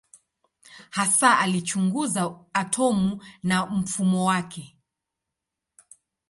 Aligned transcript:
Hasa 0.89 1.39
alichunguza 1.39 2.39
atomu 2.53 3.23
na 3.43 3.65
mfumo 3.65 4.25
wake. 4.25 4.77